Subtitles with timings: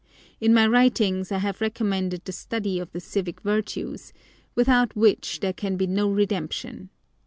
[0.39, 4.13] In my writings I have recommended the study of the civic virtues,
[4.55, 6.89] without which there can be no redemption.